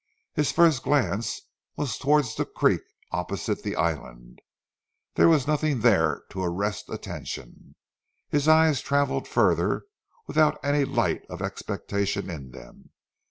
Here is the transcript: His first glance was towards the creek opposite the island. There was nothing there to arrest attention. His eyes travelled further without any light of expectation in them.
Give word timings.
His 0.33 0.51
first 0.51 0.81
glance 0.81 1.41
was 1.77 1.99
towards 1.99 2.33
the 2.33 2.43
creek 2.43 2.81
opposite 3.11 3.61
the 3.61 3.75
island. 3.75 4.41
There 5.13 5.29
was 5.29 5.45
nothing 5.45 5.81
there 5.81 6.23
to 6.31 6.41
arrest 6.41 6.89
attention. 6.89 7.75
His 8.27 8.47
eyes 8.47 8.81
travelled 8.81 9.27
further 9.27 9.83
without 10.25 10.57
any 10.63 10.85
light 10.85 11.21
of 11.29 11.43
expectation 11.43 12.31
in 12.31 12.49
them. 12.49 12.89